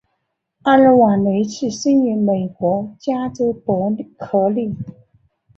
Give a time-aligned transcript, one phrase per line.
[0.63, 4.75] 阿尔瓦雷茨生于美国加州伯克利。